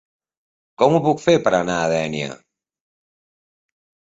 [0.81, 2.33] Com ho puc fer per anar a Dénia?